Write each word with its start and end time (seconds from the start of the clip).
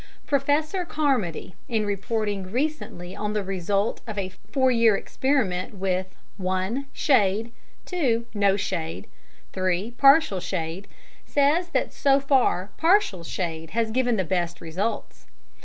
Professor 0.25 0.83
Carmody, 0.83 1.53
in 1.67 1.85
reporting 1.85 2.51
recently 2.51 3.15
on 3.15 3.33
the 3.33 3.43
result 3.43 4.01
of 4.07 4.17
a 4.17 4.31
four 4.51 4.71
years' 4.71 4.97
experiment 4.97 5.75
with 5.75 6.15
(1) 6.37 6.87
shade, 6.91 7.51
(2) 7.85 8.25
no 8.33 8.57
shade, 8.57 9.05
(3) 9.53 9.91
partial 9.99 10.39
shade, 10.39 10.87
says 11.27 11.69
that 11.69 11.93
so 11.93 12.19
far 12.19 12.71
partial 12.77 13.23
shade 13.23 13.69
has 13.77 13.91
given 13.91 14.15
the 14.17 14.23
best 14.23 14.59
results. 14.59 15.27